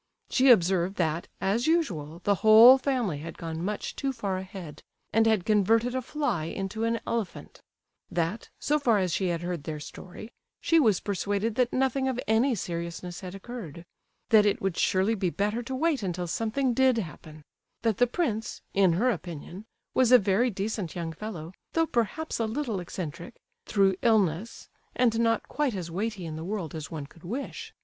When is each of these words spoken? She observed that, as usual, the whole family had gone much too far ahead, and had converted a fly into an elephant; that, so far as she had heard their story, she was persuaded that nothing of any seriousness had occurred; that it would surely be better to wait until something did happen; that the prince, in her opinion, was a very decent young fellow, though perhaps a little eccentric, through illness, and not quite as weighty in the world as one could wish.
She 0.31 0.49
observed 0.49 0.95
that, 0.95 1.27
as 1.39 1.67
usual, 1.67 2.21
the 2.23 2.33
whole 2.41 2.79
family 2.79 3.19
had 3.19 3.37
gone 3.37 3.63
much 3.63 3.95
too 3.95 4.11
far 4.11 4.37
ahead, 4.39 4.81
and 5.13 5.27
had 5.27 5.45
converted 5.45 5.93
a 5.93 6.01
fly 6.01 6.45
into 6.45 6.85
an 6.85 6.99
elephant; 7.05 7.61
that, 8.09 8.49
so 8.59 8.79
far 8.79 8.97
as 8.97 9.13
she 9.13 9.27
had 9.27 9.43
heard 9.43 9.63
their 9.63 9.79
story, 9.79 10.31
she 10.59 10.79
was 10.79 11.01
persuaded 11.01 11.53
that 11.53 11.71
nothing 11.71 12.07
of 12.07 12.19
any 12.27 12.55
seriousness 12.55 13.19
had 13.21 13.35
occurred; 13.35 13.85
that 14.29 14.43
it 14.43 14.59
would 14.59 14.75
surely 14.75 15.13
be 15.13 15.29
better 15.29 15.61
to 15.61 15.75
wait 15.75 16.01
until 16.01 16.25
something 16.25 16.73
did 16.73 16.97
happen; 16.97 17.43
that 17.83 17.97
the 17.97 18.07
prince, 18.07 18.61
in 18.73 18.93
her 18.93 19.11
opinion, 19.11 19.65
was 19.93 20.11
a 20.11 20.17
very 20.17 20.49
decent 20.49 20.95
young 20.95 21.13
fellow, 21.13 21.53
though 21.73 21.85
perhaps 21.85 22.39
a 22.39 22.47
little 22.47 22.79
eccentric, 22.79 23.35
through 23.67 23.95
illness, 24.01 24.67
and 24.95 25.19
not 25.19 25.47
quite 25.47 25.75
as 25.75 25.91
weighty 25.91 26.25
in 26.25 26.37
the 26.37 26.43
world 26.43 26.73
as 26.73 26.89
one 26.89 27.05
could 27.05 27.23
wish. 27.23 27.71